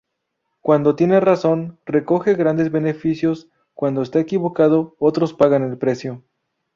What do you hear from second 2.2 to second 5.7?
grandes beneficios; cuando está equivocado, otros pagan